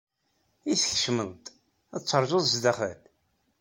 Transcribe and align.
I 0.71 0.73
tkecmeḍ-d, 0.75 1.45
ad 1.95 2.01
teṛjuḍ 2.03 2.43
sdaxel? 2.47 2.99